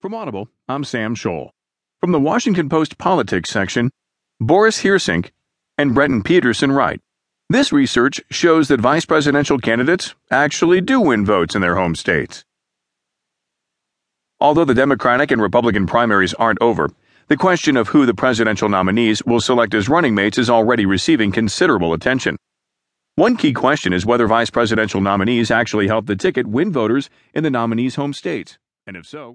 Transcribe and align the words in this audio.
From 0.00 0.14
Audible, 0.14 0.48
I'm 0.66 0.82
Sam 0.82 1.14
Scholl. 1.14 1.50
From 2.00 2.12
the 2.12 2.18
Washington 2.18 2.70
Post 2.70 2.96
Politics 2.96 3.50
section, 3.50 3.90
Boris 4.40 4.82
Heersink 4.82 5.30
and 5.76 5.94
Brenton 5.94 6.22
Peterson 6.22 6.72
write 6.72 7.02
This 7.50 7.70
research 7.70 8.18
shows 8.30 8.68
that 8.68 8.80
vice 8.80 9.04
presidential 9.04 9.58
candidates 9.58 10.14
actually 10.30 10.80
do 10.80 11.02
win 11.02 11.26
votes 11.26 11.54
in 11.54 11.60
their 11.60 11.76
home 11.76 11.94
states. 11.94 12.46
Although 14.40 14.64
the 14.64 14.72
Democratic 14.72 15.30
and 15.32 15.42
Republican 15.42 15.86
primaries 15.86 16.32
aren't 16.32 16.62
over, 16.62 16.88
the 17.28 17.36
question 17.36 17.76
of 17.76 17.88
who 17.88 18.06
the 18.06 18.14
presidential 18.14 18.70
nominees 18.70 19.22
will 19.26 19.42
select 19.42 19.74
as 19.74 19.90
running 19.90 20.14
mates 20.14 20.38
is 20.38 20.48
already 20.48 20.86
receiving 20.86 21.30
considerable 21.30 21.92
attention. 21.92 22.38
One 23.16 23.36
key 23.36 23.52
question 23.52 23.92
is 23.92 24.06
whether 24.06 24.26
vice 24.26 24.48
presidential 24.48 25.02
nominees 25.02 25.50
actually 25.50 25.88
help 25.88 26.06
the 26.06 26.16
ticket 26.16 26.46
win 26.46 26.72
voters 26.72 27.10
in 27.34 27.44
the 27.44 27.50
nominees' 27.50 27.96
home 27.96 28.14
states, 28.14 28.56
and 28.86 28.96
if 28.96 29.04
so, 29.04 29.28